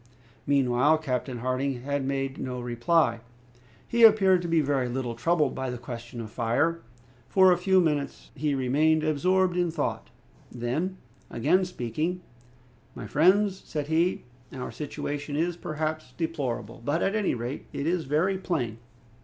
[0.47, 3.19] Meanwhile Captain Harding had made no reply.
[3.87, 6.81] He appeared to be very little troubled by the question of fire.
[7.29, 10.09] For a few minutes he remained absorbed in thought;
[10.51, 10.97] then
[11.29, 12.21] again speaking,
[12.95, 18.05] "My friends," said he, "our situation is, perhaps, deplorable; but, at any rate, it is
[18.05, 18.79] very plain.